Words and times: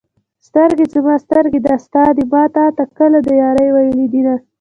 سترګې 0.47 0.85
زما 0.93 1.15
سترګې 1.25 1.59
دا 1.67 1.75
ستا 1.85 2.03
دي 2.15 2.23
ما 2.31 2.43
تا 2.55 2.65
ته 2.77 2.83
کله 2.97 3.17
د 3.23 3.29
يارۍ 3.41 3.69
ویلي 3.71 4.05
دینه 4.13 4.35